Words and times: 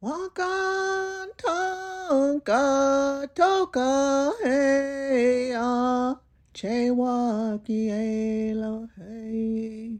Wakan 0.00 1.28
tonka 1.36 3.26
toka 3.34 4.30
heya 4.44 6.14
che 6.54 6.90
waki 6.90 7.90
Elohe. 7.90 9.98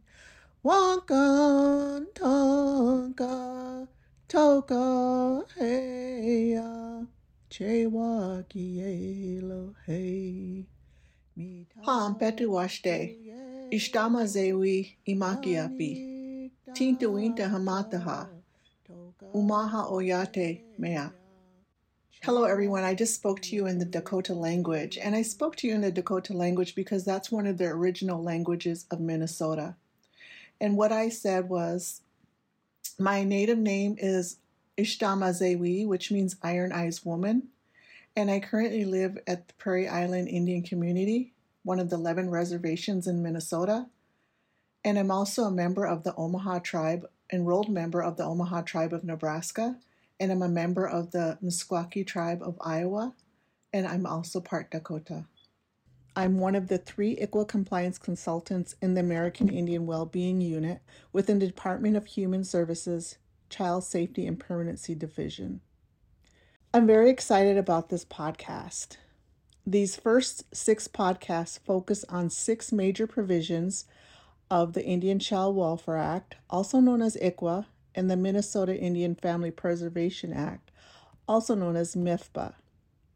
Wakan 0.64 2.06
tonka 2.14 3.88
toka 4.28 5.44
heya 5.58 7.04
che 7.50 7.86
waki 7.86 8.78
Elohe. 9.42 10.64
Pam 11.84 12.14
petu 12.14 12.52
washte. 12.52 13.16
Ishtama 13.72 14.24
zewi 14.26 14.96
imakiapi. 15.04 16.50
Tinta 16.72 17.08
winta 17.08 17.48
hamataha. 17.48 18.37
Umaha 19.34 19.90
oyate 19.90 20.62
mea. 20.78 21.10
Hello, 22.22 22.44
everyone. 22.44 22.84
I 22.84 22.94
just 22.94 23.14
spoke 23.14 23.42
to 23.42 23.54
you 23.54 23.66
in 23.66 23.78
the 23.78 23.84
Dakota 23.84 24.32
language, 24.32 24.96
and 24.96 25.14
I 25.14 25.20
spoke 25.20 25.56
to 25.56 25.68
you 25.68 25.74
in 25.74 25.82
the 25.82 25.92
Dakota 25.92 26.32
language 26.32 26.74
because 26.74 27.04
that's 27.04 27.30
one 27.30 27.46
of 27.46 27.58
the 27.58 27.66
original 27.66 28.22
languages 28.22 28.86
of 28.90 28.98
Minnesota. 28.98 29.76
And 30.58 30.76
what 30.76 30.90
I 30.90 31.10
said 31.10 31.50
was, 31.50 32.00
my 32.98 33.24
native 33.24 33.58
name 33.58 33.96
is 33.98 34.38
Ishtama 34.78 35.34
Zewi, 35.34 35.86
which 35.86 36.10
means 36.10 36.36
Iron 36.42 36.72
Eyes 36.72 37.04
Woman, 37.04 37.48
and 38.16 38.30
I 38.30 38.40
currently 38.40 38.86
live 38.86 39.18
at 39.26 39.48
the 39.48 39.54
Prairie 39.54 39.88
Island 39.88 40.28
Indian 40.28 40.62
Community, 40.62 41.34
one 41.62 41.78
of 41.78 41.90
the 41.90 41.96
11 41.96 42.30
reservations 42.30 43.06
in 43.06 43.22
Minnesota. 43.22 43.86
And 44.82 44.98
I'm 44.98 45.10
also 45.10 45.44
a 45.44 45.50
member 45.50 45.84
of 45.84 46.04
the 46.04 46.14
Omaha 46.14 46.60
tribe, 46.60 47.06
enrolled 47.32 47.68
member 47.68 48.02
of 48.02 48.16
the 48.16 48.24
Omaha 48.24 48.62
tribe 48.62 48.92
of 48.92 49.04
Nebraska, 49.04 49.76
and 50.20 50.32
I'm 50.32 50.42
a 50.42 50.48
member 50.48 50.86
of 50.86 51.10
the 51.10 51.38
Meskwaki 51.42 52.06
tribe 52.06 52.42
of 52.42 52.56
Iowa, 52.60 53.14
and 53.72 53.86
I'm 53.86 54.06
also 54.06 54.40
part 54.40 54.70
Dakota. 54.70 55.26
I'm 56.16 56.38
one 56.38 56.56
of 56.56 56.66
the 56.68 56.78
three 56.78 57.16
ICWA 57.16 57.46
compliance 57.46 57.98
consultants 57.98 58.74
in 58.82 58.94
the 58.94 59.00
American 59.00 59.48
Indian 59.48 59.86
Wellbeing 59.86 60.40
Unit 60.40 60.80
within 61.12 61.38
the 61.38 61.46
Department 61.46 61.96
of 61.96 62.06
Human 62.06 62.42
Services, 62.42 63.18
Child 63.50 63.84
Safety 63.84 64.26
and 64.26 64.40
Permanency 64.40 64.94
Division. 64.96 65.60
I'm 66.74 66.86
very 66.86 67.08
excited 67.08 67.56
about 67.56 67.88
this 67.88 68.04
podcast. 68.04 68.96
These 69.64 69.96
first 69.96 70.54
six 70.54 70.88
podcasts 70.88 71.58
focus 71.58 72.04
on 72.08 72.30
six 72.30 72.72
major 72.72 73.06
provisions 73.06 73.84
of 74.50 74.72
the 74.72 74.84
Indian 74.84 75.18
Child 75.18 75.56
Welfare 75.56 75.96
Act, 75.96 76.36
also 76.48 76.80
known 76.80 77.02
as 77.02 77.16
ICWA, 77.16 77.66
and 77.94 78.10
the 78.10 78.16
Minnesota 78.16 78.76
Indian 78.76 79.14
Family 79.14 79.50
Preservation 79.50 80.32
Act, 80.32 80.70
also 81.26 81.54
known 81.54 81.76
as 81.76 81.94
MIFPA. 81.94 82.54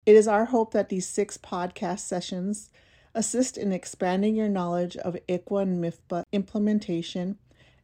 It 0.04 0.16
is 0.16 0.26
our 0.26 0.46
hope 0.46 0.72
that 0.72 0.88
these 0.88 1.06
six 1.06 1.38
podcast 1.38 2.00
sessions 2.00 2.70
assist 3.14 3.56
in 3.56 3.72
expanding 3.72 4.34
your 4.34 4.48
knowledge 4.48 4.96
of 4.96 5.16
ICWA 5.28 5.62
and 5.62 5.84
MIFPA 5.84 6.24
implementation 6.32 7.38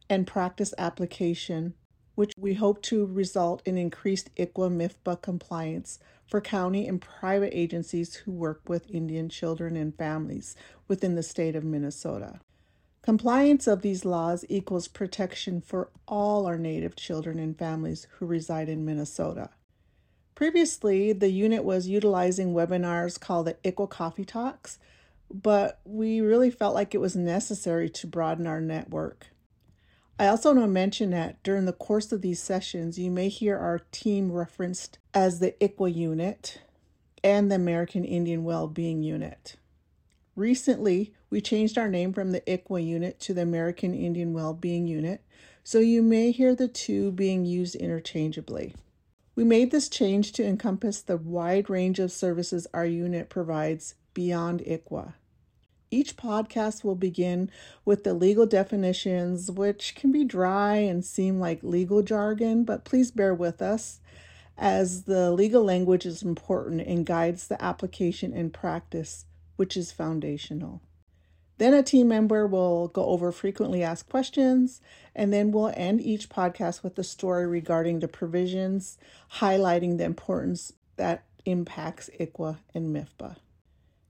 and 0.09 0.27
practice 0.27 0.73
application, 0.77 1.73
which 2.15 2.33
we 2.37 2.55
hope 2.55 2.81
to 2.81 3.05
result 3.05 3.61
in 3.65 3.77
increased 3.77 4.33
ICWA 4.35 4.69
MIFPA 4.69 5.21
compliance 5.21 5.99
for 6.27 6.41
county 6.41 6.87
and 6.87 7.01
private 7.01 7.57
agencies 7.57 8.15
who 8.15 8.31
work 8.31 8.61
with 8.67 8.89
Indian 8.91 9.29
children 9.29 9.75
and 9.75 9.95
families 9.95 10.55
within 10.87 11.15
the 11.15 11.23
state 11.23 11.55
of 11.55 11.63
Minnesota. 11.63 12.39
Compliance 13.01 13.65
of 13.65 13.81
these 13.81 14.03
laws 14.03 14.43
equals 14.49 14.87
protection 14.87 15.61
for 15.61 15.89
all 16.07 16.45
our 16.45 16.57
Native 16.57 16.95
children 16.95 17.39
and 17.39 17.57
families 17.57 18.07
who 18.17 18.25
reside 18.25 18.67
in 18.67 18.85
Minnesota. 18.85 19.49
Previously, 20.35 21.13
the 21.13 21.29
unit 21.29 21.63
was 21.63 21.87
utilizing 21.87 22.53
webinars 22.53 23.19
called 23.19 23.47
the 23.47 23.55
ICWA 23.63 23.89
Coffee 23.89 24.25
Talks, 24.25 24.79
but 25.31 25.79
we 25.85 26.21
really 26.21 26.49
felt 26.49 26.75
like 26.75 26.93
it 26.93 26.99
was 26.99 27.15
necessary 27.15 27.89
to 27.89 28.07
broaden 28.07 28.47
our 28.47 28.61
network. 28.61 29.27
I 30.17 30.27
also 30.27 30.53
want 30.53 30.65
to 30.65 30.67
mention 30.67 31.11
that 31.11 31.41
during 31.43 31.65
the 31.65 31.73
course 31.73 32.11
of 32.11 32.21
these 32.21 32.41
sessions, 32.41 32.99
you 32.99 33.09
may 33.09 33.29
hear 33.29 33.57
our 33.57 33.79
team 33.91 34.31
referenced 34.31 34.97
as 35.13 35.39
the 35.39 35.53
ICWA 35.61 35.95
unit 35.95 36.61
and 37.23 37.49
the 37.49 37.55
American 37.55 38.03
Indian 38.03 38.43
Wellbeing 38.43 39.01
Unit. 39.01 39.55
Recently, 40.39 41.11
we 41.29 41.41
changed 41.41 41.77
our 41.77 41.89
name 41.89 42.13
from 42.13 42.31
the 42.31 42.39
ICWA 42.39 42.87
unit 42.87 43.19
to 43.19 43.33
the 43.33 43.41
American 43.41 43.93
Indian 43.93 44.31
Wellbeing 44.31 44.87
Unit, 44.87 45.21
so 45.65 45.79
you 45.79 46.01
may 46.01 46.31
hear 46.31 46.55
the 46.55 46.69
two 46.69 47.11
being 47.11 47.43
used 47.43 47.75
interchangeably. 47.75 48.73
We 49.35 49.43
made 49.43 49.71
this 49.71 49.89
change 49.89 50.31
to 50.31 50.45
encompass 50.45 51.01
the 51.01 51.17
wide 51.17 51.69
range 51.69 51.99
of 51.99 52.13
services 52.13 52.67
our 52.73 52.85
unit 52.85 53.27
provides 53.27 53.95
beyond 54.13 54.61
ICWA. 54.61 55.15
Each 55.91 56.15
podcast 56.15 56.85
will 56.85 56.95
begin 56.95 57.51
with 57.83 58.05
the 58.05 58.13
legal 58.13 58.45
definitions, 58.45 59.51
which 59.51 59.93
can 59.93 60.09
be 60.09 60.23
dry 60.23 60.75
and 60.75 61.03
seem 61.03 61.41
like 61.41 61.61
legal 61.63 62.01
jargon, 62.01 62.63
but 62.63 62.85
please 62.85 63.11
bear 63.11 63.33
with 63.35 63.61
us 63.61 63.99
as 64.57 65.03
the 65.03 65.31
legal 65.31 65.65
language 65.65 66.05
is 66.05 66.23
important 66.23 66.79
and 66.79 67.05
guides 67.05 67.47
the 67.49 67.61
application 67.61 68.31
and 68.31 68.53
practice, 68.53 69.25
which 69.59 69.75
is 69.75 69.91
foundational. 69.91 70.81
Then 71.57 71.73
a 71.73 71.83
team 71.83 72.07
member 72.07 72.47
will 72.47 72.87
go 72.87 73.03
over 73.07 73.33
frequently 73.33 73.83
asked 73.83 74.07
questions, 74.07 74.79
and 75.13 75.33
then 75.33 75.51
we'll 75.51 75.73
end 75.75 75.99
each 75.99 76.29
podcast 76.29 76.81
with 76.81 76.97
a 76.97 77.03
story 77.03 77.45
regarding 77.45 77.99
the 77.99 78.07
provisions, 78.07 78.97
highlighting 79.39 79.97
the 79.97 80.05
importance 80.05 80.71
that 80.95 81.25
impacts 81.43 82.09
ICWA 82.17 82.59
and 82.73 82.95
MIFPA. 82.95 83.35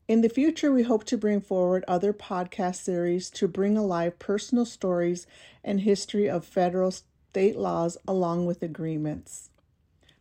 In 0.08 0.22
the 0.22 0.30
future, 0.30 0.72
we 0.72 0.84
hope 0.84 1.06
to 1.06 1.18
bring 1.18 1.42
forward 1.42 1.84
other 1.88 2.14
podcast 2.14 2.76
series 2.76 3.32
to 3.32 3.48
bring 3.48 3.76
alive 3.76 4.20
personal 4.20 4.66
stories 4.66 5.26
and 5.64 5.82
history 5.82 6.30
of 6.30 6.46
federal 6.46 6.92
state 6.92 7.58
laws 7.58 7.98
along 8.08 8.46
with 8.46 8.62
agreements. 8.62 9.50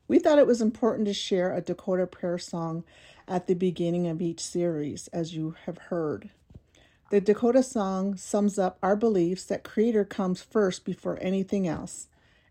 We 0.08 0.18
thought 0.18 0.38
it 0.38 0.46
was 0.46 0.62
important 0.62 1.06
to 1.08 1.12
share 1.12 1.54
a 1.54 1.60
Dakota 1.60 2.06
prayer 2.06 2.38
song 2.38 2.84
at 3.28 3.46
the 3.46 3.54
beginning 3.54 4.06
of 4.06 4.22
each 4.22 4.40
series, 4.40 5.08
as 5.08 5.34
you 5.34 5.54
have 5.66 5.78
heard. 5.78 6.30
The 7.10 7.20
Dakota 7.20 7.62
song 7.62 8.16
sums 8.16 8.58
up 8.58 8.78
our 8.82 8.96
beliefs 8.96 9.44
that 9.44 9.64
Creator 9.64 10.06
comes 10.06 10.42
first 10.42 10.84
before 10.84 11.18
anything 11.20 11.66
else 11.66 12.08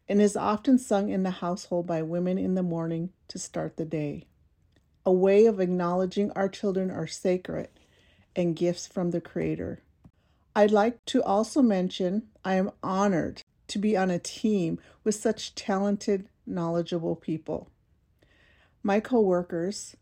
and 0.07 0.21
is 0.21 0.38
often 0.38 0.77
sung 0.77 1.09
in 1.09 1.23
the 1.23 1.31
household 1.31 1.85
by 1.85 2.01
women 2.01 2.38
in 2.38 2.55
the 2.55 2.63
morning 2.63 3.11
to 3.27 3.38
start 3.38 3.77
the 3.77 3.85
day. 3.85 4.25
A 5.05 5.11
way 5.11 5.45
of 5.45 5.59
acknowledging 5.59 6.31
our 6.31 6.49
children 6.49 6.89
are 6.91 7.07
sacred 7.07 7.69
and 8.35 8.55
gifts 8.55 8.88
from 8.88 9.11
the 9.11 9.21
Creator. 9.21 9.81
I'd 10.55 10.71
like 10.71 11.03
to 11.05 11.23
also 11.23 11.61
mention 11.61 12.27
I 12.44 12.55
am 12.55 12.71
honored 12.81 13.41
to 13.67 13.79
be 13.79 13.97
on 13.97 14.09
a 14.09 14.19
team 14.19 14.79
with 15.03 15.15
such 15.15 15.55
talented, 15.55 16.29
knowledgeable 16.45 17.15
people. 17.15 17.69
My 18.81 18.99
coworkers, 18.99 19.95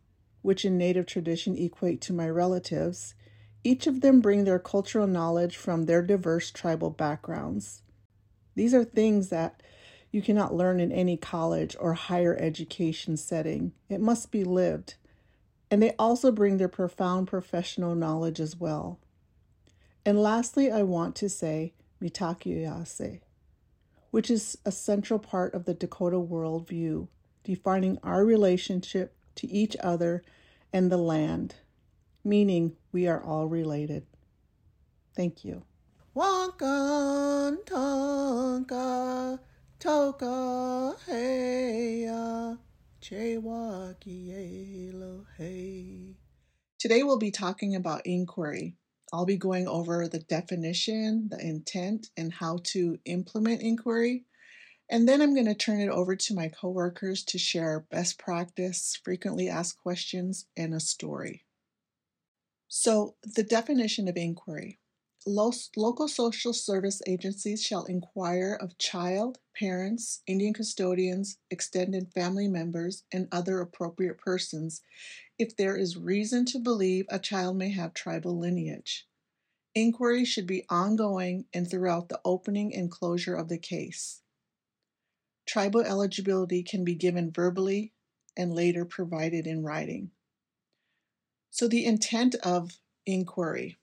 which 0.46 0.64
in 0.64 0.78
Native 0.78 1.08
tradition 1.08 1.58
equate 1.58 2.00
to 2.02 2.14
my 2.14 2.30
relatives, 2.30 3.16
each 3.64 3.88
of 3.88 4.02
them 4.02 4.22
bring 4.22 4.44
their 4.44 4.60
cultural 4.60 5.08
knowledge 5.08 5.58
from 5.58 5.86
their 5.86 6.04
diverse 6.04 6.52
tribal 6.52 6.92
backgrounds. 6.92 7.82
These 8.54 8.72
are 8.76 8.84
things 8.84 9.30
that 9.30 9.64
you 10.12 10.22
cannot 10.22 10.54
learn 10.54 10.80
in 10.80 10.92
any 10.92 11.18
college 11.18 11.76
or 11.80 11.96
higher 11.96 12.38
education 12.40 13.18
setting. 13.18 13.72
It 13.90 14.00
must 14.00 14.32
be 14.32 14.44
lived. 14.44 14.94
And 15.72 15.82
they 15.82 15.94
also 15.98 16.32
bring 16.32 16.58
their 16.58 16.70
profound 16.70 17.28
professional 17.28 17.96
knowledge 17.96 18.40
as 18.40 18.56
well. 18.56 19.00
And 20.06 20.22
lastly, 20.22 20.72
I 20.72 20.84
want 20.84 21.16
to 21.16 21.28
say 21.28 21.74
Mitakiyase, 22.00 23.22
which 24.12 24.30
is 24.30 24.60
a 24.64 24.72
central 24.72 25.18
part 25.18 25.56
of 25.56 25.66
the 25.66 25.74
Dakota 25.74 26.18
worldview, 26.18 27.08
defining 27.44 27.98
our 28.04 28.24
relationship 28.24 29.16
to 29.38 29.48
each 29.52 29.76
other 29.84 30.24
and 30.76 30.92
the 30.92 30.98
land 30.98 31.56
meaning 32.26 32.76
we 32.92 33.08
are 33.08 33.24
all 33.24 33.46
related. 33.48 34.06
Thank 35.16 35.46
you. 35.46 35.64
Wakan 36.16 37.64
tonka 37.66 39.40
toka 39.80 40.96
heya 41.08 42.58
Today 46.80 47.04
we'll 47.04 47.20
be 47.20 47.32
talking 47.32 47.76
about 47.76 48.02
inquiry. 48.06 48.76
I'll 49.14 49.26
be 49.26 49.38
going 49.38 49.68
over 49.68 50.08
the 50.08 50.18
definition, 50.18 51.30
the 51.30 51.40
intent, 51.40 52.10
and 52.18 52.34
how 52.34 52.58
to 52.74 52.98
implement 53.06 53.62
inquiry. 53.62 54.26
And 54.90 55.08
then 55.10 55.22
I'm 55.22 55.34
going 55.34 55.48
to 55.48 55.56
turn 55.56 55.80
it 55.80 55.90
over 55.90 56.16
to 56.16 56.36
my 56.36 56.48
coworkers 56.48 57.24
to 57.26 57.38
share 57.38 57.86
best 57.90 58.20
practice, 58.20 59.00
frequently 59.04 59.50
asked 59.50 59.82
questions, 59.82 60.46
and 60.56 60.74
a 60.74 60.80
story. 60.80 61.44
So, 62.68 63.16
the 63.24 63.44
definition 63.44 64.08
of 64.08 64.18
inquiry 64.18 64.80
local 65.28 66.08
social 66.08 66.54
service 66.54 67.02
agencies 67.08 67.64
shall 67.64 67.86
inquire 67.86 68.58
of 68.62 68.78
child, 68.78 69.40
parents, 69.58 70.22
Indian 70.28 70.54
custodians, 70.54 71.40
extended 71.50 72.12
family 72.14 72.48
members, 72.48 73.04
and 73.12 73.28
other 73.32 73.60
appropriate 73.60 74.20
persons 74.20 74.82
if 75.40 75.56
there 75.58 75.76
is 75.76 75.98
reason 75.98 76.46
to 76.46 76.60
believe 76.60 77.06
a 77.10 77.20
child 77.20 77.58
may 77.58 77.72
have 77.72 77.94
tribal 77.94 78.38
lineage. 78.38 79.08
Inquiry 79.74 80.24
should 80.24 80.48
be 80.48 80.66
ongoing 80.70 81.46
and 81.54 81.70
throughout 81.70 82.08
the 82.08 82.22
opening 82.24 82.74
and 82.74 82.92
closure 82.92 83.36
of 83.36 83.50
the 83.50 83.58
case. 83.58 84.22
Tribal 85.46 85.82
eligibility 85.82 86.64
can 86.64 86.84
be 86.84 86.96
given 86.96 87.32
verbally 87.32 87.94
and 88.36 88.54
later 88.54 88.86
provided 88.86 89.48
in 89.48 89.64
writing. 89.64 90.12
So, 91.52 91.68
the 91.68 91.86
intent 91.86 92.36
of 92.44 92.80
inquiry 93.06 93.78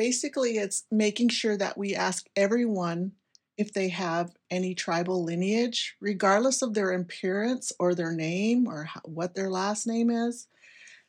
basically, 0.00 0.56
it's 0.56 0.84
making 0.90 1.28
sure 1.28 1.58
that 1.58 1.76
we 1.76 1.94
ask 1.94 2.26
everyone 2.34 3.12
if 3.58 3.70
they 3.74 3.90
have 3.90 4.32
any 4.50 4.74
tribal 4.74 5.22
lineage, 5.22 5.94
regardless 6.00 6.62
of 6.62 6.72
their 6.72 6.90
appearance 6.92 7.70
or 7.78 7.94
their 7.94 8.12
name 8.12 8.66
or 8.66 8.88
what 9.04 9.34
their 9.34 9.50
last 9.50 9.86
name 9.86 10.08
is, 10.08 10.46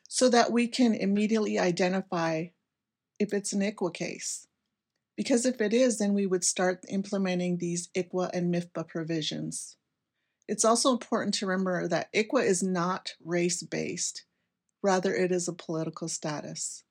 so 0.06 0.28
that 0.28 0.52
we 0.52 0.68
can 0.68 0.92
immediately 0.92 1.58
identify 1.58 2.44
if 3.18 3.32
it's 3.32 3.54
an 3.54 3.62
ICWA 3.62 3.94
case. 3.94 4.46
Because 5.16 5.46
if 5.46 5.58
it 5.62 5.72
is, 5.72 5.96
then 5.96 6.12
we 6.12 6.26
would 6.26 6.44
start 6.44 6.84
implementing 6.90 7.56
these 7.56 7.88
ICWA 7.96 8.28
and 8.34 8.54
MIFPA 8.54 8.88
provisions. 8.88 9.78
It's 10.48 10.64
also 10.64 10.90
important 10.90 11.34
to 11.34 11.46
remember 11.46 11.88
that 11.88 12.12
ICWA 12.12 12.44
is 12.44 12.62
not 12.62 13.14
race 13.24 13.62
based, 13.62 14.24
rather, 14.82 15.14
it 15.14 15.32
is 15.32 15.48
a 15.48 15.52
political 15.52 16.08
status. 16.08 16.84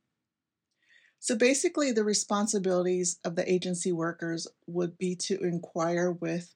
So 1.19 1.36
basically, 1.36 1.92
the 1.92 2.03
responsibilities 2.03 3.19
of 3.24 3.36
the 3.36 3.51
agency 3.51 3.92
workers 3.92 4.48
would 4.65 4.98
be 4.98 5.15
to 5.18 5.39
inquire 5.39 6.12
with 6.12 6.56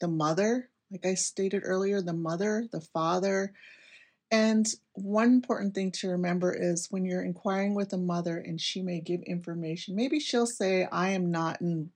the 0.00 0.08
mother, 0.08 0.68
like 0.90 1.06
I 1.06 1.14
stated 1.14 1.62
earlier, 1.64 2.02
the 2.02 2.12
mother, 2.12 2.66
the 2.70 2.80
father. 2.80 3.54
And 4.30 4.66
one 4.92 5.28
important 5.28 5.74
thing 5.74 5.92
to 5.92 6.08
remember 6.08 6.52
is 6.52 6.88
when 6.90 7.04
you're 7.04 7.24
inquiring 7.24 7.74
with 7.74 7.92
a 7.92 7.98
mother 7.98 8.36
and 8.36 8.60
she 8.60 8.82
may 8.82 9.00
give 9.00 9.22
information, 9.22 9.96
maybe 9.96 10.20
she'll 10.20 10.46
say, 10.46 10.86
I 10.90 11.10
am 11.10 11.30
not 11.30 11.60
in, 11.60 11.90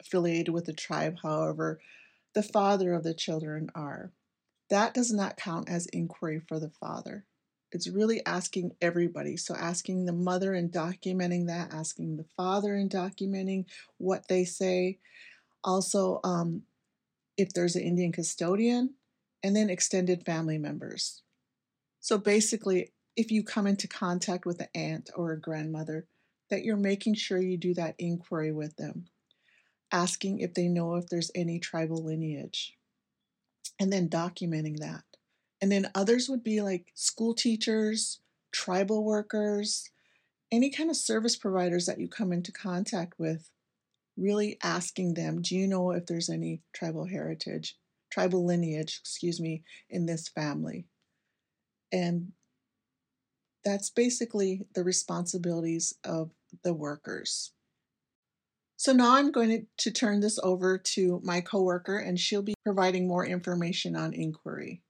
affiliated 0.00 0.54
with 0.54 0.64
the 0.64 0.72
tribe, 0.72 1.16
however, 1.22 1.80
the 2.36 2.42
father 2.42 2.92
of 2.92 3.02
the 3.02 3.14
children 3.14 3.70
are. 3.74 4.12
That 4.68 4.92
does 4.92 5.10
not 5.10 5.38
count 5.38 5.70
as 5.70 5.86
inquiry 5.86 6.38
for 6.38 6.60
the 6.60 6.68
father. 6.68 7.24
It's 7.72 7.88
really 7.88 8.24
asking 8.26 8.72
everybody. 8.82 9.38
So, 9.38 9.54
asking 9.54 10.04
the 10.04 10.12
mother 10.12 10.52
and 10.52 10.70
documenting 10.70 11.46
that, 11.46 11.72
asking 11.72 12.18
the 12.18 12.26
father 12.36 12.74
and 12.74 12.90
documenting 12.90 13.64
what 13.96 14.28
they 14.28 14.44
say. 14.44 14.98
Also, 15.64 16.20
um, 16.24 16.64
if 17.38 17.54
there's 17.54 17.74
an 17.74 17.82
Indian 17.82 18.12
custodian, 18.12 18.94
and 19.42 19.56
then 19.56 19.70
extended 19.70 20.26
family 20.26 20.58
members. 20.58 21.22
So, 22.00 22.18
basically, 22.18 22.92
if 23.16 23.30
you 23.30 23.44
come 23.44 23.66
into 23.66 23.88
contact 23.88 24.44
with 24.44 24.60
an 24.60 24.68
aunt 24.74 25.08
or 25.16 25.32
a 25.32 25.40
grandmother, 25.40 26.06
that 26.50 26.64
you're 26.64 26.76
making 26.76 27.14
sure 27.14 27.38
you 27.38 27.56
do 27.56 27.72
that 27.74 27.94
inquiry 27.98 28.52
with 28.52 28.76
them, 28.76 29.06
asking 29.92 30.40
if 30.40 30.54
they 30.54 30.68
know 30.68 30.96
if 30.96 31.08
there's 31.08 31.30
any 31.34 31.58
tribal 31.58 32.04
lineage, 32.04 32.76
and 33.78 33.92
then 33.92 34.08
documenting 34.08 34.78
that. 34.78 35.02
And 35.60 35.72
then 35.72 35.90
others 35.94 36.28
would 36.28 36.44
be 36.44 36.60
like 36.60 36.92
school 36.94 37.34
teachers, 37.34 38.20
tribal 38.52 39.04
workers, 39.04 39.90
any 40.52 40.70
kind 40.70 40.90
of 40.90 40.96
service 40.96 41.36
providers 41.36 41.86
that 41.86 41.98
you 41.98 42.08
come 42.08 42.32
into 42.32 42.52
contact 42.52 43.18
with, 43.18 43.50
really 44.16 44.58
asking 44.62 45.14
them, 45.14 45.42
do 45.42 45.56
you 45.56 45.66
know 45.66 45.90
if 45.90 46.06
there's 46.06 46.30
any 46.30 46.62
tribal 46.72 47.06
heritage, 47.06 47.76
tribal 48.10 48.44
lineage, 48.44 48.98
excuse 49.00 49.40
me, 49.40 49.62
in 49.90 50.06
this 50.06 50.28
family? 50.28 50.86
And 51.92 52.32
that's 53.64 53.90
basically 53.90 54.66
the 54.74 54.84
responsibilities 54.84 55.94
of 56.04 56.30
the 56.62 56.72
workers. 56.72 57.52
So 58.86 58.92
now 58.92 59.16
I'm 59.16 59.32
going 59.32 59.66
to 59.78 59.90
turn 59.90 60.20
this 60.20 60.38
over 60.44 60.78
to 60.78 61.20
my 61.24 61.40
coworker 61.40 61.98
and 61.98 62.20
she'll 62.20 62.40
be 62.40 62.54
providing 62.62 63.08
more 63.08 63.26
information 63.26 63.96
on 63.96 64.14
inquiry. 64.14 64.80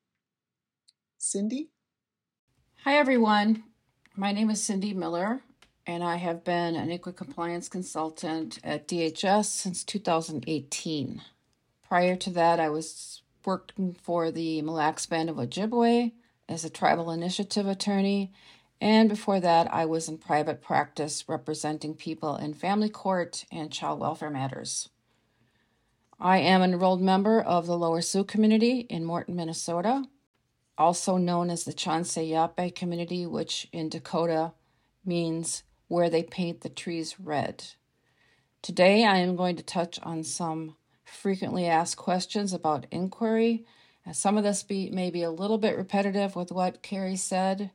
Cindy? 1.16 1.70
Hi, 2.84 2.96
everyone. 2.96 3.64
My 4.14 4.32
name 4.32 4.50
is 4.50 4.62
Cindy 4.62 4.93
Miller, 4.93 5.40
and 5.87 6.04
I 6.04 6.16
have 6.16 6.44
been 6.44 6.76
an 6.76 6.90
ICWA 6.90 7.16
compliance 7.16 7.70
consultant 7.70 8.58
at 8.62 8.87
DHS 8.87 9.46
since 9.46 9.82
2018. 9.82 11.22
Prior 11.88 12.16
to 12.16 12.28
that, 12.28 12.60
I 12.60 12.69
was 12.69 13.22
working 13.46 13.96
for 14.02 14.31
the 14.31 14.60
Mille 14.60 14.75
Lacs 14.75 15.06
Band 15.06 15.31
of 15.31 15.37
Ojibwe 15.37 16.12
as 16.50 16.66
a 16.66 16.69
tribal 16.69 17.10
initiative 17.10 17.66
attorney, 17.66 18.31
and 18.81 19.08
before 19.08 19.40
that, 19.40 19.73
I 19.73 19.87
was 19.87 20.08
in 20.08 20.19
private 20.19 20.61
practice 20.61 21.25
representing 21.28 21.94
people 21.94 22.37
in 22.37 22.55
family 22.55 22.90
court 22.90 23.44
and 23.50 23.73
child 23.73 24.00
welfare 24.00 24.31
matters. 24.31 24.88
I 26.19 26.38
am 26.38 26.62
an 26.62 26.73
enrolled 26.73 27.02
member 27.02 27.40
of 27.40 27.67
the 27.67 27.76
Lower 27.76 28.00
Sioux 28.00 28.25
community 28.25 28.81
in 28.88 29.05
Morton, 29.05 29.37
Minnesota, 29.37 30.05
also 30.78 31.17
known 31.17 31.50
as 31.50 31.64
the 31.64 31.73
Chansey 31.73 32.75
community, 32.75 33.26
which 33.26 33.69
in 33.73 33.88
Dakota 33.88 34.52
means 35.05 35.62
where 35.88 36.11
they 36.11 36.22
paint 36.22 36.62
the 36.62 36.69
trees 36.69 37.20
red. 37.20 37.64
Today, 38.62 39.05
I 39.05 39.19
am 39.19 39.37
going 39.37 39.56
to 39.56 39.62
touch 39.62 40.00
on 40.02 40.25
some 40.25 40.76
frequently 41.05 41.67
asked 41.67 41.96
questions 41.96 42.52
about 42.52 42.87
inquiry. 42.90 43.64
some 44.12 44.37
of 44.37 44.44
this 44.44 44.62
be, 44.62 44.90
may 44.90 45.11
be 45.11 45.22
a 45.22 45.31
little 45.31 45.58
bit 45.58 45.76
repetitive 45.76 46.34
with 46.34 46.50
what 46.50 46.82
Carrie 46.82 47.17
said, 47.17 47.70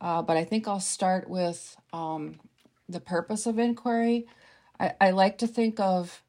uh, 0.00 0.22
but 0.22 0.36
I 0.36 0.44
think 0.44 0.68
I'll 0.68 0.80
start 0.80 1.28
with 1.28 1.76
um, 1.92 2.40
the 2.88 3.00
purpose 3.00 3.46
of 3.46 3.58
inquiry. 3.58 4.26
I, 4.78 4.92
I 5.00 5.10
like 5.10 5.38
to 5.38 5.46
think 5.46 5.80
of 5.80 6.22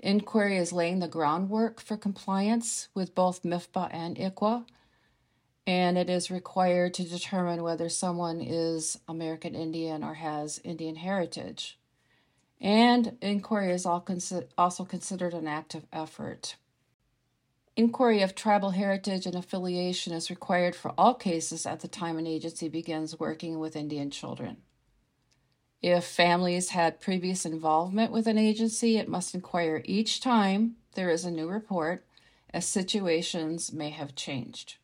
inquiry 0.00 0.58
as 0.58 0.72
laying 0.72 0.98
the 0.98 1.08
groundwork 1.08 1.80
for 1.80 1.96
compliance 1.96 2.88
with 2.94 3.14
both 3.14 3.42
MIFPA 3.42 3.88
and 3.92 4.16
ICWA 4.16 4.64
and 5.66 5.96
it 5.96 6.10
is 6.10 6.30
required 6.30 6.94
to 6.94 7.04
determine 7.04 7.62
whether 7.62 7.88
someone 7.88 8.40
is 8.40 8.98
American 9.06 9.54
Indian 9.54 10.02
or 10.02 10.14
has 10.14 10.60
Indian 10.64 10.96
heritage. 10.96 11.78
And 12.60 13.16
inquiry 13.20 13.72
is 13.72 13.86
also 13.86 14.84
considered 14.84 15.34
an 15.34 15.46
active 15.46 15.86
effort. 15.92 16.56
Inquiry 17.74 18.20
of 18.20 18.34
tribal 18.34 18.70
heritage 18.70 19.24
and 19.24 19.34
affiliation 19.34 20.12
is 20.12 20.28
required 20.28 20.76
for 20.76 20.92
all 20.98 21.14
cases 21.14 21.64
at 21.64 21.80
the 21.80 21.88
time 21.88 22.18
an 22.18 22.26
agency 22.26 22.68
begins 22.68 23.18
working 23.18 23.58
with 23.58 23.76
Indian 23.76 24.10
children. 24.10 24.58
If 25.80 26.04
families 26.04 26.68
had 26.68 27.00
previous 27.00 27.46
involvement 27.46 28.12
with 28.12 28.26
an 28.26 28.36
agency, 28.36 28.98
it 28.98 29.08
must 29.08 29.34
inquire 29.34 29.80
each 29.86 30.20
time 30.20 30.76
there 30.94 31.08
is 31.08 31.24
a 31.24 31.30
new 31.30 31.48
report, 31.48 32.04
as 32.52 32.68
situations 32.68 33.72
may 33.72 33.88
have 33.88 34.14
changed. 34.14 34.76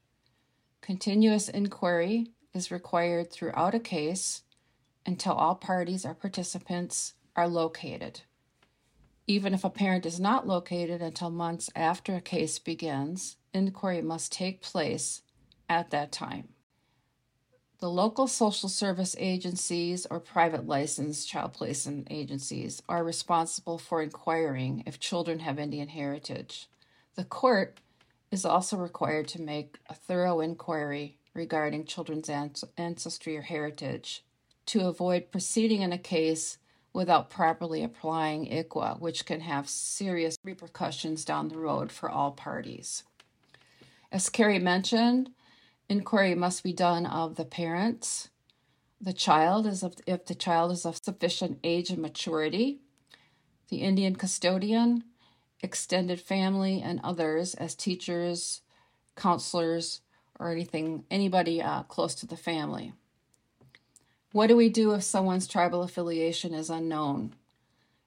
Continuous 0.80 1.50
inquiry 1.50 2.28
is 2.54 2.70
required 2.70 3.30
throughout 3.30 3.74
a 3.74 3.80
case 3.80 4.44
until 5.04 5.34
all 5.34 5.54
parties 5.54 6.06
or 6.06 6.14
participants 6.14 7.12
are 7.36 7.48
located. 7.48 8.22
Even 9.30 9.52
if 9.52 9.62
a 9.62 9.68
parent 9.68 10.06
is 10.06 10.18
not 10.18 10.48
located 10.48 11.02
until 11.02 11.28
months 11.28 11.68
after 11.76 12.16
a 12.16 12.20
case 12.20 12.58
begins, 12.58 13.36
inquiry 13.52 14.00
must 14.00 14.32
take 14.32 14.62
place 14.62 15.20
at 15.68 15.90
that 15.90 16.10
time. 16.10 16.48
The 17.80 17.90
local 17.90 18.26
social 18.26 18.70
service 18.70 19.14
agencies 19.18 20.06
or 20.10 20.18
private 20.18 20.66
licensed 20.66 21.28
child 21.28 21.52
placement 21.52 22.08
agencies 22.10 22.82
are 22.88 23.04
responsible 23.04 23.76
for 23.76 24.00
inquiring 24.00 24.82
if 24.86 24.98
children 24.98 25.40
have 25.40 25.58
Indian 25.58 25.88
heritage. 25.88 26.66
The 27.14 27.24
court 27.24 27.80
is 28.30 28.46
also 28.46 28.78
required 28.78 29.28
to 29.28 29.42
make 29.42 29.78
a 29.90 29.94
thorough 29.94 30.40
inquiry 30.40 31.18
regarding 31.34 31.84
children's 31.84 32.30
ancestry 32.78 33.36
or 33.36 33.42
heritage 33.42 34.24
to 34.66 34.88
avoid 34.88 35.30
proceeding 35.30 35.82
in 35.82 35.92
a 35.92 35.98
case 35.98 36.56
without 36.98 37.30
properly 37.30 37.84
applying 37.84 38.44
ICWA, 38.50 38.98
which 38.98 39.24
can 39.24 39.38
have 39.38 39.68
serious 39.68 40.36
repercussions 40.42 41.24
down 41.24 41.46
the 41.46 41.56
road 41.56 41.92
for 41.92 42.10
all 42.10 42.32
parties. 42.32 43.04
As 44.10 44.28
Carrie 44.28 44.58
mentioned, 44.58 45.30
inquiry 45.88 46.34
must 46.34 46.64
be 46.64 46.72
done 46.72 47.06
of 47.06 47.36
the 47.36 47.44
parents, 47.44 48.30
the 49.00 49.12
child 49.12 49.64
is 49.64 49.84
of, 49.84 49.94
if 50.08 50.26
the 50.26 50.34
child 50.34 50.72
is 50.72 50.84
of 50.84 50.98
sufficient 51.00 51.60
age 51.62 51.90
and 51.90 52.02
maturity, 52.02 52.80
the 53.68 53.76
Indian 53.76 54.16
custodian, 54.16 55.04
extended 55.62 56.20
family 56.20 56.82
and 56.82 56.98
others 57.04 57.54
as 57.54 57.76
teachers, 57.76 58.62
counselors, 59.14 60.00
or 60.40 60.50
anything, 60.50 61.04
anybody 61.12 61.62
uh, 61.62 61.84
close 61.84 62.16
to 62.16 62.26
the 62.26 62.36
family. 62.36 62.92
What 64.38 64.46
do 64.46 64.56
we 64.56 64.68
do 64.68 64.92
if 64.92 65.02
someone's 65.02 65.48
tribal 65.48 65.82
affiliation 65.82 66.54
is 66.54 66.70
unknown? 66.70 67.34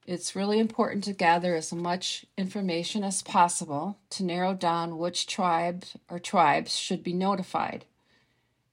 It's 0.07 0.33
really 0.33 0.59
important 0.59 1.03
to 1.03 1.11
gather 1.11 1.55
as 1.55 1.73
much 1.73 2.25
information 2.37 3.03
as 3.03 3.21
possible 3.21 3.97
to 4.11 4.23
narrow 4.23 4.53
down 4.53 4.97
which 4.97 5.27
tribes 5.27 5.97
or 6.09 6.19
tribes 6.19 6.77
should 6.77 7.03
be 7.03 7.11
notified. 7.11 7.83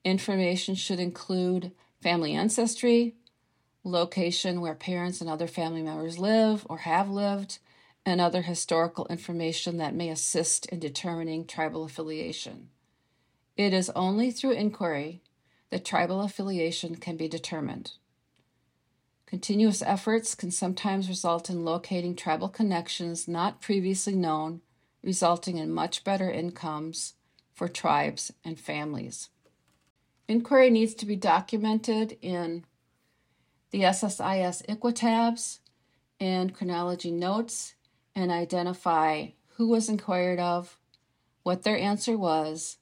Information 0.05 0.77
should 0.77 1.01
include 1.01 1.73
family 2.01 2.33
ancestry, 2.33 3.17
location 3.83 4.61
where 4.61 4.77
parents 4.77 5.21
and 5.21 5.29
other 5.29 5.49
family 5.49 5.83
members 5.83 6.17
live 6.17 6.65
or 6.71 6.79
have 6.79 7.11
lived, 7.11 7.59
and 8.07 8.21
other 8.21 8.43
historical 8.43 9.05
information 9.11 9.79
that 9.79 9.97
may 9.97 10.11
assist 10.11 10.67
in 10.67 10.79
determining 10.79 11.45
tribal 11.45 11.83
affiliation. 11.83 12.69
It 13.57 13.73
is 13.73 13.91
only 13.97 14.31
through 14.31 14.53
inquiry 14.53 15.23
that 15.71 15.85
tribal 15.85 16.23
affiliation 16.23 16.97
can 16.97 17.17
be 17.17 17.29
determined. 17.29 17.93
Continuous 19.27 19.83
efforts 19.83 20.35
can 20.35 20.51
sometimes 20.51 21.09
result 21.09 21.51
in 21.51 21.63
locating 21.63 22.17
tribal 22.17 22.49
connections 22.49 23.29
not 23.29 23.61
previously 23.61 24.15
known, 24.15 24.63
resulting 25.03 25.59
in 25.59 25.71
much 25.71 26.03
better 26.03 26.31
incomes 26.31 27.13
for 27.53 27.69
tribes 27.69 28.33
and 28.43 28.59
families. 28.59 29.29
Inquiry 30.29 30.71
needs 30.71 30.95
to 30.95 31.05
be 31.05 31.15
documented 31.15 32.17
in 32.23 32.65
the 33.71 33.83
SSIS 33.83 34.65
ICWA 34.65 34.95
tabs 34.95 35.61
and 36.19 36.55
chronology 36.55 37.11
notes 37.11 37.75
and 38.15 38.31
identify 38.31 39.27
who 39.57 39.69
was 39.69 39.91
inquired 39.91 40.39
of, 40.39 40.79
what 41.43 41.65
their 41.65 41.77
answer 41.77 42.17
was, 42.17 42.79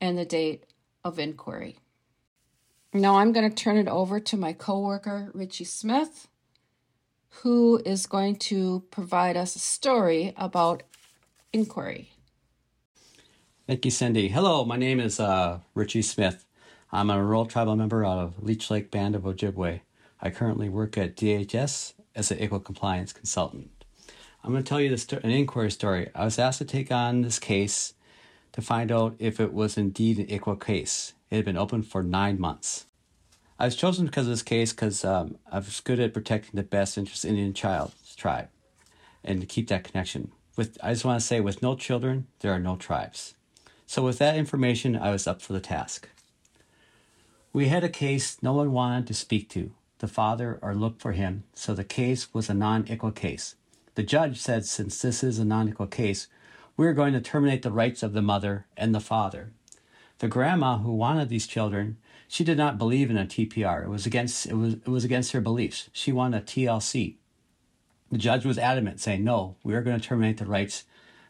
and 0.00 0.16
the 0.16 0.24
date 0.24 0.66
of 1.02 1.18
inquiry. 1.18 1.79
Now 2.92 3.18
I'm 3.18 3.32
going 3.32 3.48
to 3.48 3.54
turn 3.54 3.76
it 3.76 3.86
over 3.86 4.18
to 4.18 4.36
my 4.36 4.52
coworker, 4.52 5.30
Richie 5.32 5.64
Smith, 5.64 6.26
who 7.42 7.80
is 7.84 8.06
going 8.06 8.34
to 8.36 8.82
provide 8.90 9.36
us 9.36 9.54
a 9.54 9.60
story 9.60 10.34
about 10.36 10.82
inquiry. 11.52 12.10
Thank 13.68 13.84
you, 13.84 13.92
Cindy. 13.92 14.26
Hello, 14.26 14.64
my 14.64 14.76
name 14.76 14.98
is 14.98 15.20
uh, 15.20 15.60
Richie 15.72 16.02
Smith. 16.02 16.44
I'm 16.90 17.10
a 17.10 17.22
rural 17.22 17.46
tribal 17.46 17.76
member 17.76 18.04
out 18.04 18.18
of 18.18 18.42
Leech 18.42 18.68
Lake 18.72 18.90
Band 18.90 19.14
of 19.14 19.22
Ojibwe. 19.22 19.82
I 20.20 20.30
currently 20.30 20.68
work 20.68 20.98
at 20.98 21.16
DHS 21.16 21.94
as 22.16 22.32
an 22.32 22.38
ICWA 22.38 22.64
compliance 22.64 23.12
consultant. 23.12 23.84
I'm 24.42 24.50
going 24.50 24.64
to 24.64 24.68
tell 24.68 24.80
you 24.80 24.88
this, 24.88 25.06
an 25.12 25.30
inquiry 25.30 25.70
story. 25.70 26.10
I 26.12 26.24
was 26.24 26.40
asked 26.40 26.58
to 26.58 26.64
take 26.64 26.90
on 26.90 27.22
this 27.22 27.38
case 27.38 27.94
to 28.50 28.60
find 28.60 28.90
out 28.90 29.14
if 29.20 29.38
it 29.38 29.52
was 29.52 29.78
indeed 29.78 30.18
an 30.18 30.26
ICWA 30.26 30.60
case. 30.60 31.12
It 31.30 31.36
had 31.36 31.44
been 31.44 31.56
open 31.56 31.82
for 31.82 32.02
nine 32.02 32.40
months. 32.40 32.86
I 33.58 33.66
was 33.66 33.76
chosen 33.76 34.06
because 34.06 34.26
of 34.26 34.32
this 34.32 34.42
case 34.42 34.72
because 34.72 35.04
um, 35.04 35.36
I 35.50 35.58
was 35.58 35.80
good 35.80 36.00
at 36.00 36.12
protecting 36.12 36.52
the 36.54 36.64
best 36.64 36.98
interest 36.98 37.24
in 37.24 37.30
Indian 37.30 37.54
child 37.54 37.92
tribe 38.16 38.48
and 39.22 39.40
to 39.40 39.46
keep 39.46 39.68
that 39.68 39.84
connection. 39.84 40.32
With 40.56 40.76
I 40.82 40.92
just 40.92 41.04
want 41.04 41.20
to 41.20 41.26
say, 41.26 41.40
with 41.40 41.62
no 41.62 41.76
children, 41.76 42.26
there 42.40 42.52
are 42.52 42.58
no 42.58 42.76
tribes. 42.76 43.34
So 43.86 44.02
with 44.02 44.18
that 44.18 44.36
information, 44.36 44.96
I 44.96 45.10
was 45.12 45.26
up 45.26 45.40
for 45.40 45.52
the 45.52 45.60
task. 45.60 46.08
We 47.52 47.68
had 47.68 47.84
a 47.84 47.88
case 47.88 48.38
no 48.42 48.54
one 48.54 48.72
wanted 48.72 49.06
to 49.08 49.14
speak 49.14 49.48
to, 49.50 49.72
the 49.98 50.08
father 50.08 50.58
or 50.62 50.74
look 50.74 51.00
for 51.00 51.12
him, 51.12 51.44
so 51.52 51.74
the 51.74 51.84
case 51.84 52.32
was 52.32 52.48
a 52.48 52.54
non-ICWA 52.54 53.14
case. 53.14 53.56
The 53.94 54.02
judge 54.02 54.38
said 54.38 54.64
since 54.64 55.00
this 55.00 55.22
is 55.22 55.38
a 55.38 55.44
non-ICWA 55.44 55.90
case, 55.90 56.28
we 56.76 56.86
are 56.86 56.92
going 56.92 57.12
to 57.12 57.20
terminate 57.20 57.62
the 57.62 57.72
rights 57.72 58.02
of 58.02 58.14
the 58.14 58.22
mother 58.22 58.66
and 58.76 58.94
the 58.94 59.00
father 59.00 59.52
the 60.20 60.28
grandma 60.28 60.78
who 60.78 60.92
wanted 60.92 61.28
these 61.28 61.46
children, 61.46 61.96
she 62.28 62.44
did 62.44 62.58
not 62.58 62.78
believe 62.78 63.10
in 63.10 63.16
a 63.16 63.24
TPR. 63.24 63.84
It 63.84 63.88
was 63.88 64.06
against 64.06 64.46
it 64.46 64.54
was 64.54 64.74
it 64.74 64.88
was 64.88 65.04
against 65.04 65.32
her 65.32 65.40
beliefs. 65.40 65.90
She 65.92 66.12
wanted 66.12 66.42
a 66.42 66.44
TLC. 66.44 67.16
The 68.12 68.18
judge 68.18 68.44
was 68.44 68.58
adamant, 68.58 69.00
saying, 69.00 69.24
"No, 69.24 69.56
we 69.64 69.74
are 69.74 69.82
going 69.82 69.98
to 69.98 70.06
terminate 70.06 70.36
the 70.36 70.46
rights 70.46 70.84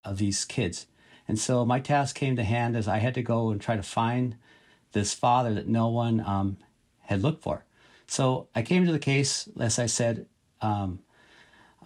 of 0.04 0.18
these 0.18 0.44
kids." 0.44 0.86
And 1.28 1.38
so 1.38 1.64
my 1.64 1.78
task 1.78 2.16
came 2.16 2.34
to 2.36 2.42
hand 2.42 2.76
as 2.76 2.88
I 2.88 2.98
had 2.98 3.14
to 3.14 3.22
go 3.22 3.50
and 3.50 3.60
try 3.60 3.76
to 3.76 3.82
find 3.82 4.36
this 4.92 5.14
father 5.14 5.54
that 5.54 5.68
no 5.68 5.88
one 5.88 6.20
um, 6.26 6.56
had 7.02 7.22
looked 7.22 7.42
for. 7.42 7.64
So 8.08 8.48
I 8.56 8.62
came 8.62 8.84
to 8.86 8.92
the 8.92 8.98
case, 8.98 9.48
as 9.60 9.78
I 9.78 9.86
said, 9.86 10.26
um, 10.60 10.98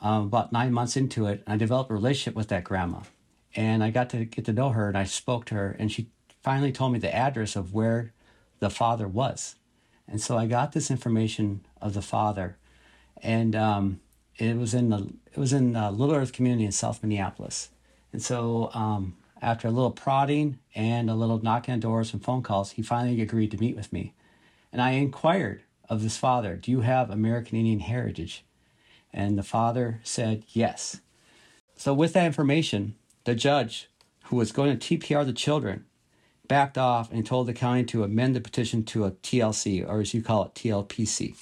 about 0.00 0.52
nine 0.52 0.72
months 0.72 0.96
into 0.96 1.26
it. 1.26 1.42
I 1.46 1.58
developed 1.58 1.90
a 1.90 1.94
relationship 1.94 2.34
with 2.34 2.48
that 2.48 2.64
grandma, 2.64 3.00
and 3.54 3.84
I 3.84 3.90
got 3.90 4.08
to 4.10 4.24
get 4.24 4.46
to 4.46 4.54
know 4.54 4.70
her. 4.70 4.88
And 4.88 4.96
I 4.96 5.04
spoke 5.04 5.44
to 5.46 5.54
her, 5.54 5.76
and 5.78 5.92
she 5.92 6.08
finally 6.44 6.70
told 6.70 6.92
me 6.92 6.98
the 6.98 7.14
address 7.14 7.56
of 7.56 7.72
where 7.72 8.12
the 8.60 8.68
father 8.68 9.08
was. 9.08 9.56
And 10.06 10.20
so 10.20 10.36
I 10.36 10.46
got 10.46 10.72
this 10.72 10.90
information 10.90 11.64
of 11.80 11.94
the 11.94 12.02
father, 12.02 12.58
and 13.22 13.56
um, 13.56 14.00
it 14.36 14.56
was 14.56 14.74
in 14.74 14.90
the 14.90 15.10
it 15.32 15.38
was 15.38 15.54
in 15.54 15.72
the 15.72 15.90
Little 15.90 16.14
Earth 16.14 16.34
community 16.34 16.66
in 16.66 16.72
South 16.72 17.02
Minneapolis. 17.02 17.70
And 18.12 18.22
so 18.22 18.70
um, 18.74 19.16
after 19.40 19.66
a 19.66 19.70
little 19.70 19.90
prodding 19.90 20.58
and 20.74 21.08
a 21.08 21.14
little 21.14 21.42
knocking 21.42 21.72
on 21.72 21.80
doors 21.80 22.12
and 22.12 22.22
phone 22.22 22.42
calls, 22.42 22.72
he 22.72 22.82
finally 22.82 23.20
agreed 23.22 23.50
to 23.52 23.58
meet 23.58 23.74
with 23.74 23.92
me. 23.92 24.12
And 24.70 24.82
I 24.82 24.90
inquired 24.90 25.62
of 25.88 26.02
this 26.02 26.18
father, 26.18 26.56
"Do 26.56 26.70
you 26.70 26.82
have 26.82 27.08
American 27.08 27.56
Indian 27.56 27.80
heritage?" 27.80 28.44
And 29.14 29.38
the 29.38 29.42
father 29.42 30.00
said 30.04 30.44
yes. 30.48 31.00
So 31.76 31.94
with 31.94 32.12
that 32.12 32.26
information, 32.26 32.96
the 33.24 33.34
judge, 33.34 33.88
who 34.24 34.36
was 34.36 34.52
going 34.52 34.78
to 34.78 34.98
TPR 34.98 35.24
the 35.24 35.32
children, 35.32 35.86
backed 36.48 36.78
off 36.78 37.10
and 37.10 37.24
told 37.24 37.46
the 37.46 37.52
county 37.52 37.84
to 37.84 38.04
amend 38.04 38.36
the 38.36 38.40
petition 38.40 38.84
to 38.84 39.04
a 39.04 39.12
TLC, 39.12 39.86
or 39.88 40.00
as 40.00 40.14
you 40.14 40.22
call 40.22 40.44
it, 40.44 40.54
TLPC. 40.54 41.34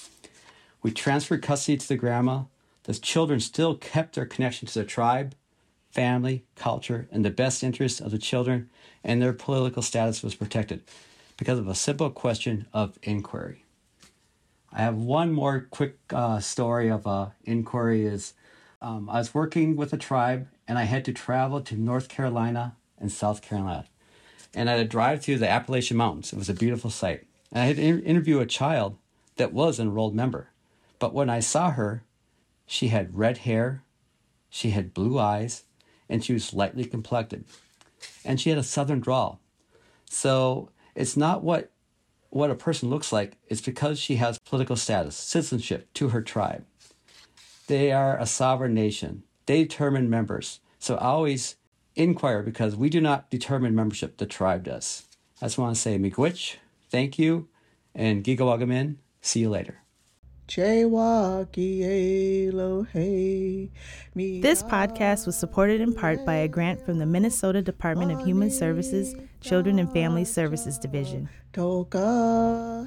We 0.82 0.90
transferred 0.90 1.42
custody 1.42 1.78
to 1.78 1.88
the 1.88 1.96
grandma. 1.96 2.44
The 2.84 2.94
children 2.94 3.40
still 3.40 3.76
kept 3.76 4.14
their 4.14 4.26
connection 4.26 4.68
to 4.68 4.74
their 4.74 4.84
tribe, 4.84 5.34
family, 5.90 6.44
culture, 6.56 7.08
and 7.12 7.24
the 7.24 7.30
best 7.30 7.62
interests 7.62 8.00
of 8.00 8.10
the 8.10 8.18
children, 8.18 8.70
and 9.04 9.20
their 9.20 9.32
political 9.32 9.82
status 9.82 10.22
was 10.22 10.34
protected 10.34 10.82
because 11.36 11.58
of 11.58 11.68
a 11.68 11.74
simple 11.74 12.10
question 12.10 12.66
of 12.72 12.98
inquiry. 13.02 13.64
I 14.72 14.80
have 14.80 14.96
one 14.96 15.32
more 15.32 15.66
quick 15.70 15.98
uh, 16.10 16.40
story 16.40 16.88
of 16.88 17.06
uh, 17.06 17.28
inquiry 17.44 18.06
is 18.06 18.32
um, 18.80 19.08
I 19.10 19.18
was 19.18 19.34
working 19.34 19.76
with 19.76 19.92
a 19.92 19.98
tribe 19.98 20.48
and 20.66 20.78
I 20.78 20.84
had 20.84 21.04
to 21.04 21.12
travel 21.12 21.60
to 21.60 21.76
North 21.76 22.08
Carolina 22.08 22.76
and 22.98 23.12
South 23.12 23.42
Carolina 23.42 23.86
and 24.54 24.68
I 24.68 24.74
had 24.74 24.78
to 24.78 24.88
drive 24.88 25.22
through 25.22 25.38
the 25.38 25.48
Appalachian 25.48 25.96
Mountains. 25.96 26.32
It 26.32 26.38
was 26.38 26.48
a 26.48 26.54
beautiful 26.54 26.90
sight. 26.90 27.24
And 27.50 27.62
I 27.62 27.66
had 27.66 27.76
to 27.76 27.82
inter- 27.82 28.04
interview 28.04 28.40
a 28.40 28.46
child 28.46 28.96
that 29.36 29.52
was 29.52 29.78
an 29.78 29.88
enrolled 29.88 30.14
member. 30.14 30.50
But 30.98 31.14
when 31.14 31.30
I 31.30 31.40
saw 31.40 31.70
her, 31.70 32.04
she 32.66 32.88
had 32.88 33.16
red 33.16 33.38
hair, 33.38 33.82
she 34.48 34.70
had 34.70 34.94
blue 34.94 35.18
eyes, 35.18 35.64
and 36.08 36.24
she 36.24 36.32
was 36.32 36.54
lightly 36.54 36.84
complected. 36.84 37.44
And 38.24 38.40
she 38.40 38.50
had 38.50 38.58
a 38.58 38.62
southern 38.62 39.00
drawl. 39.00 39.40
So 40.08 40.70
it's 40.94 41.16
not 41.16 41.42
what 41.42 41.70
what 42.32 42.50
a 42.50 42.54
person 42.54 42.88
looks 42.88 43.12
like, 43.12 43.36
it's 43.48 43.60
because 43.60 43.98
she 43.98 44.16
has 44.16 44.38
political 44.38 44.74
status, 44.74 45.14
citizenship 45.14 45.92
to 45.92 46.08
her 46.08 46.22
tribe. 46.22 46.64
They 47.66 47.92
are 47.92 48.18
a 48.18 48.24
sovereign 48.24 48.72
nation. 48.72 49.24
They 49.44 49.64
determine 49.64 50.08
members. 50.08 50.60
So 50.78 50.94
I 50.96 51.08
always 51.08 51.56
inquire 51.96 52.42
because 52.42 52.76
we 52.76 52.88
do 52.88 53.00
not 53.00 53.30
determine 53.30 53.74
membership, 53.74 54.16
the 54.16 54.26
tribe 54.26 54.64
does. 54.64 55.04
I 55.40 55.46
just 55.46 55.58
want 55.58 55.74
to 55.74 55.80
say 55.80 55.98
miigwech, 55.98 56.56
thank 56.90 57.18
you, 57.18 57.48
and 57.94 58.24
gigawaabamin, 58.24 58.96
see 59.20 59.40
you 59.40 59.50
later. 59.50 59.78
This 64.14 64.62
podcast 64.62 65.24
was 65.26 65.36
supported 65.38 65.80
in 65.80 65.94
part 65.94 66.26
by 66.26 66.34
a 66.34 66.48
grant 66.48 66.84
from 66.84 66.98
the 66.98 67.06
Minnesota 67.06 67.62
Department 67.62 68.12
of 68.12 68.22
Human 68.24 68.50
Services, 68.50 69.14
Children 69.40 69.78
and 69.78 69.90
Family 69.92 70.24
Services 70.24 70.78
Division. 70.78 71.28
Toka 71.52 72.86